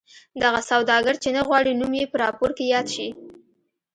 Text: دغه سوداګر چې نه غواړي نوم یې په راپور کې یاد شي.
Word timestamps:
دغه 0.43 0.59
سوداګر 0.69 1.15
چې 1.23 1.29
نه 1.35 1.41
غواړي 1.47 1.71
نوم 1.79 1.93
یې 1.99 2.05
په 2.11 2.17
راپور 2.23 2.49
کې 2.57 2.65
یاد 2.73 2.87
شي. 2.95 3.07